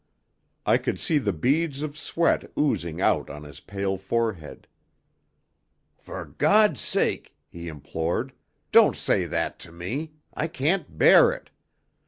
I 0.65 0.79
could 0.79 0.99
see 0.99 1.19
the 1.19 1.31
beads 1.31 1.83
of 1.83 1.95
sweat 1.95 2.51
oozing 2.57 2.99
out 2.99 3.29
on 3.29 3.43
his 3.43 3.59
pale 3.59 3.97
forehead. 3.97 4.65
"For 5.95 6.25
God's 6.39 6.81
sake," 6.81 7.35
he 7.47 7.67
implored, 7.67 8.33
"don't 8.71 8.95
say 8.95 9.25
that 9.25 9.59
to 9.59 9.71
me; 9.71 10.13
I 10.33 10.47
can't 10.47 10.97
bear 10.97 11.31
it! 11.31 11.51